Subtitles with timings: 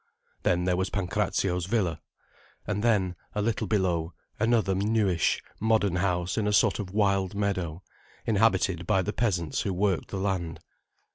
[0.41, 2.01] Then there was Pancrazio's villa.
[2.65, 7.83] And then, a little below, another newish, modern house in a sort of wild meadow,
[8.25, 10.59] inhabited by the peasants who worked the land.